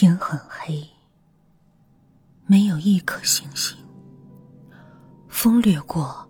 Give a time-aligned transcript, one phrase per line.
[0.00, 0.88] 天很黑，
[2.46, 3.76] 没有一颗星星。
[5.28, 6.26] 风掠过，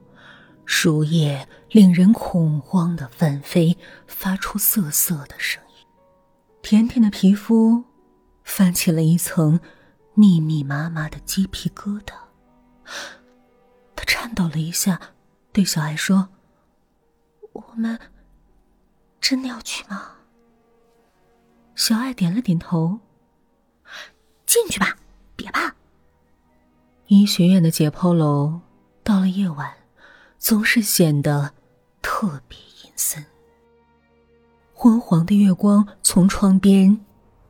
[0.65, 3.79] 树叶令人恐慌的翻飞，
[4.09, 5.87] 发出瑟瑟的声音。
[6.63, 7.85] 甜甜的皮肤
[8.43, 9.61] 泛起了一层
[10.15, 12.15] 密密麻麻的鸡皮疙瘩。
[13.95, 15.01] 他颤抖了一下，
[15.53, 16.31] 对小爱说
[17.55, 17.97] ：“我们
[19.21, 20.17] 真的要去吗？”
[21.77, 22.99] 小爱点了点头。
[24.51, 24.97] 进去吧，
[25.37, 25.73] 别怕。
[27.07, 28.61] 医学院的解剖楼。
[29.05, 29.73] 到了夜晚，
[30.41, 31.53] 总是显得
[32.03, 33.25] 特别阴森。
[34.75, 37.01] 昏黄的月光从窗边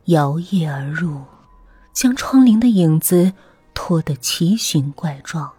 [0.04, 1.22] 摇曳而入，
[1.94, 3.32] 将窗棂的影子
[3.72, 5.50] 拖得奇形怪状。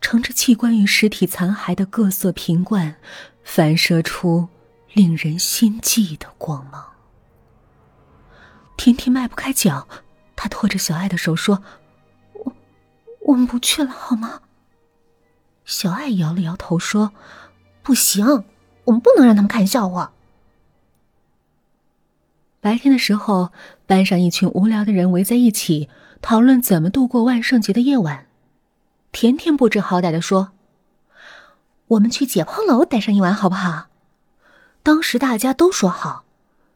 [0.00, 2.94] 盛着器官与尸体残骸的各色瓶罐，
[3.42, 4.48] 反射出
[4.92, 6.92] 令人心悸的光芒。
[8.76, 9.86] 婷婷迈不开脚，
[10.42, 11.62] 他拖着小爱的手说
[12.34, 12.52] ：“我，
[13.20, 14.40] 我们不去了，好吗？”
[15.64, 17.12] 小爱摇了摇头说
[17.80, 18.26] ：“不行，
[18.86, 20.12] 我们不能让他们看笑话。”
[22.60, 23.52] 白天的时候，
[23.86, 25.88] 班上一群无聊的人围在一起
[26.20, 28.26] 讨论怎么度过万圣节的夜晚。
[29.12, 30.50] 甜甜不知好歹的说
[31.86, 33.86] ：“我们去解剖楼待上一晚，好不好？”
[34.82, 36.24] 当时大家都说好，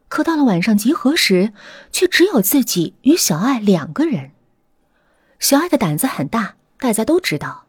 [0.07, 1.53] 可到了晚上集合时，
[1.91, 4.31] 却只有自己与小爱两个人。
[5.39, 7.65] 小爱的胆子很大，大家都知道。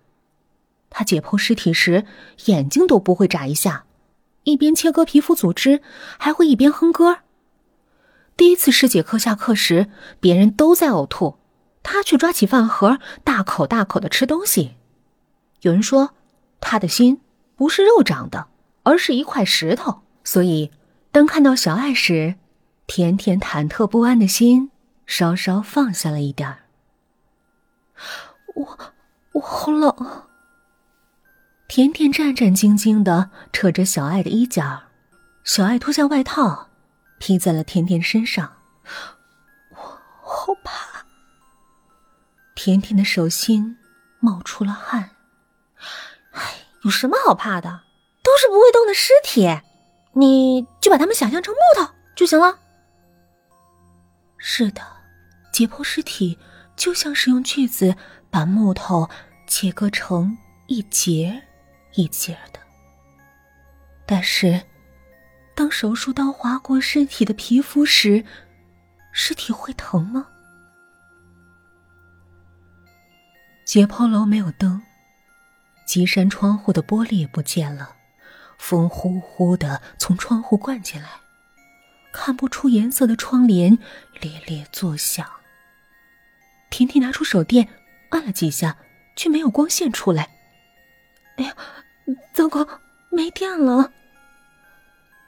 [0.91, 2.07] 他解剖尸体时，
[2.47, 3.85] 眼睛都不会眨一下，
[4.45, 5.83] 一边切割皮肤组织，
[6.19, 7.19] 还会一边哼歌。
[8.37, 9.89] 第一次尸解课下课时，
[10.21, 11.39] 别人都在呕吐，
[11.83, 14.77] 他却抓起饭盒，大口大口的吃东西。
[15.63, 16.15] 有人说，
[16.61, 17.21] 他的心
[17.57, 18.47] 不是肉长的，
[18.85, 20.03] 而是一块石头。
[20.23, 20.71] 所以，
[21.19, 22.37] 当看到小爱时，
[22.87, 24.71] 甜甜忐忑不安的心
[25.05, 26.59] 稍稍放下了一点儿。
[28.55, 28.79] 我，
[29.33, 29.93] 我好冷。
[31.67, 34.85] 甜甜战战兢兢的扯着小爱的衣角，
[35.43, 36.69] 小爱脱下外套，
[37.19, 38.53] 披在了甜甜身上。
[39.71, 39.77] 我
[40.23, 41.05] 好怕。
[42.55, 43.77] 甜甜的手心
[44.21, 45.17] 冒出了汗。
[46.31, 47.81] 哎，有什么好怕的？
[48.23, 49.49] 都是不会动的尸体，
[50.13, 52.59] 你就把它们想象成木头就行了。
[54.37, 54.83] 是的，
[55.53, 56.39] 解剖尸体
[56.77, 57.95] 就像是用锯子
[58.31, 59.09] 把木头
[59.47, 60.37] 切割成
[60.67, 61.43] 一节。
[61.95, 62.61] 一节的，
[64.07, 64.63] 但是，
[65.57, 68.25] 当手术刀划过尸体的皮肤时，
[69.11, 70.29] 尸体会疼吗？
[73.65, 74.81] 解剖楼没有灯，
[75.87, 77.97] 机山窗户的玻璃也不见了，
[78.59, 81.09] 风呼呼的从窗户灌进来，
[82.13, 83.79] 看不出颜色的窗帘
[84.21, 85.27] 咧咧作响。
[86.69, 87.69] 婷婷拿出手电，
[88.11, 88.77] 按了几下，
[89.17, 90.29] 却没有光线出来。
[91.37, 91.57] 哎呀！
[92.33, 92.67] 糟糕，
[93.11, 93.93] 没电了。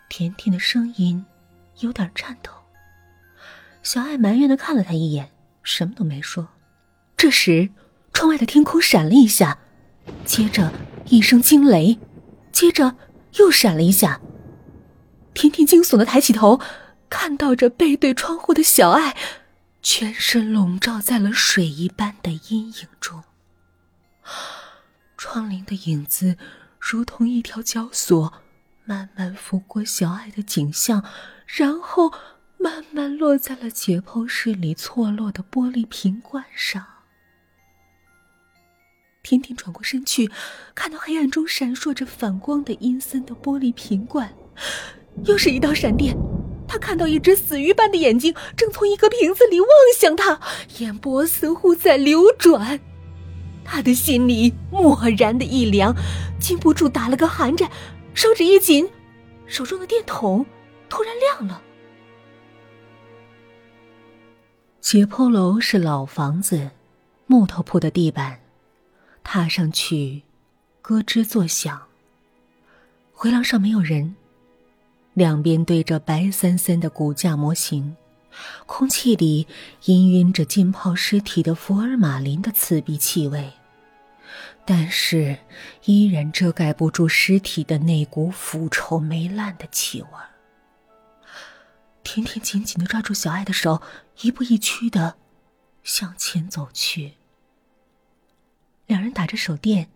[0.08, 1.24] 甜甜的声音
[1.80, 2.50] 有点颤抖。
[3.82, 5.30] 小爱埋怨的看了他一眼，
[5.62, 6.48] 什么都没说。
[7.16, 7.70] 这时，
[8.12, 9.58] 窗外的天空闪了一下，
[10.24, 10.72] 接着
[11.06, 11.98] 一声惊雷，
[12.50, 12.96] 接着
[13.34, 14.20] 又闪了一下。
[15.34, 16.60] 甜甜惊悚的抬起头，
[17.08, 19.16] 看到着背对窗户的小爱，
[19.82, 23.22] 全身笼罩在了水一般的阴影中。
[25.16, 26.36] 窗棂的影子。
[26.82, 28.32] 如同一条绞索，
[28.86, 31.04] 慢慢拂过小爱的颈项，
[31.46, 32.10] 然后
[32.56, 36.86] 慢慢落在了解剖室里错落的玻璃瓶罐上。
[39.22, 40.30] 甜甜转过身去，
[40.74, 44.32] 看到黑暗中闪烁着反光的阴森的玻璃瓶罐，
[45.24, 46.16] 又是一道闪电。
[46.66, 50.40] 他看到一只死鱼般的眼睛正从一个瓶子里望向他，
[50.78, 52.80] 眼波似乎在流转。
[53.64, 55.94] 他的心里蓦然的一凉，
[56.40, 57.70] 禁不住打了个寒颤，
[58.14, 58.88] 手指一紧，
[59.46, 60.46] 手中的电筒
[60.88, 61.60] 突然亮了。
[64.80, 66.70] 解剖楼是老房子，
[67.26, 68.39] 木头铺的地板，
[69.22, 70.22] 踏上去
[70.82, 71.82] 咯吱作响。
[73.12, 74.16] 回廊上没有人，
[75.14, 77.96] 两边堆着白森森的骨架模型，
[78.66, 79.46] 空气里
[79.82, 83.52] 氤氲着浸泡尸体的福尔马林的刺鼻气味。
[84.64, 85.38] 但是，
[85.84, 90.08] 依然遮盖不住尸体的那股腐臭霉烂的气味。
[92.02, 93.82] 甜甜紧紧的抓住小爱的手，
[94.22, 95.16] 一步一趋的
[95.82, 97.14] 向前走去。
[98.90, 99.88] 两人打着手电，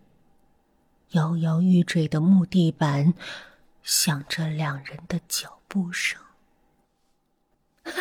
[1.09, 3.13] 摇摇欲坠的木地板
[3.83, 6.17] 响着两人的脚步声。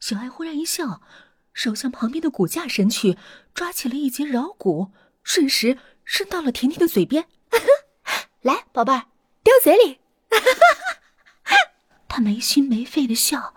[0.00, 1.00] 小爱忽然一笑，
[1.52, 3.16] 手向旁边的骨架伸去，
[3.54, 4.90] 抓起了一截桡骨，
[5.22, 7.28] 瞬时伸到了甜甜的嘴边。
[8.42, 9.06] 来，宝贝儿，
[9.44, 10.00] 叼嘴里。
[12.08, 13.54] 他没心没肺的笑，啊！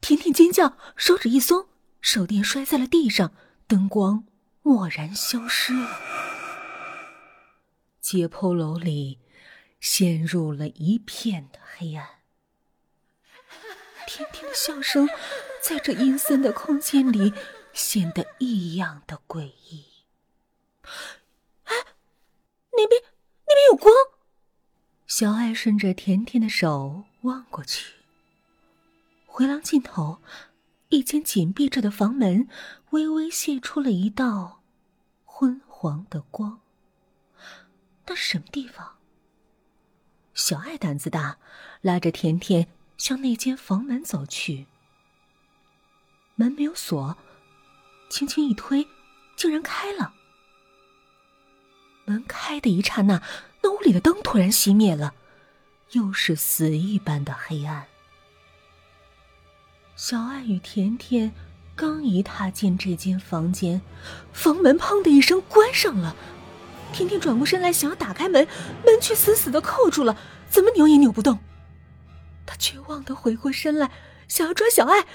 [0.00, 1.68] 甜甜尖叫，手指一松，
[2.00, 3.34] 手电摔在了地上，
[3.66, 4.24] 灯光
[4.62, 6.00] 蓦然消失了。
[8.00, 9.20] 解剖楼里
[9.80, 12.08] 陷入了一片的黑暗。
[14.06, 15.08] 甜甜的笑声
[15.62, 17.32] 在这阴森的空间里
[17.72, 19.86] 显得异样的诡异。
[21.64, 21.74] 哎，
[22.72, 23.00] 那边
[23.46, 23.94] 那边有光。
[25.06, 27.94] 小爱顺着甜甜的手望过去，
[29.26, 30.20] 回廊尽头，
[30.92, 32.46] 一间紧闭着的房门
[32.90, 34.60] 微微泄出了一道
[35.24, 36.60] 昏黄的光。
[38.06, 38.98] 那是什么地方？
[40.34, 41.38] 小爱胆子大，
[41.80, 42.68] 拉着甜甜
[42.98, 44.66] 向那间房门走去。
[46.34, 47.16] 门没有锁，
[48.10, 48.86] 轻轻一推，
[49.34, 50.12] 竟然开了。
[52.04, 53.22] 门开的一刹那，
[53.62, 55.14] 那屋里的灯突然熄灭了，
[55.92, 57.86] 又是死一般的黑暗。
[60.04, 61.32] 小爱与甜甜
[61.76, 63.80] 刚一踏进这间房间，
[64.32, 66.16] 房门砰的一声关上了。
[66.92, 68.44] 甜甜转过身来，想要打开门，
[68.84, 70.18] 门却死死的扣住了，
[70.50, 71.38] 怎么扭也扭不动。
[72.44, 73.92] 他绝望的回过身来，
[74.26, 75.06] 想要抓小爱，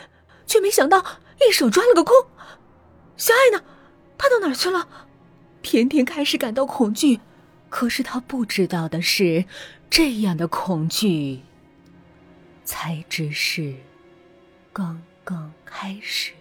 [0.46, 1.04] 却没想到
[1.46, 2.16] 一手抓了个空。
[3.18, 3.66] 小爱呢？
[4.18, 4.88] 她到哪儿去了？
[5.62, 7.20] 甜甜开始感到恐惧，
[7.68, 9.44] 可是她不知道的是，
[9.90, 11.42] 这样的恐惧
[12.64, 13.76] 才只是
[14.78, 16.34] 刚刚开始。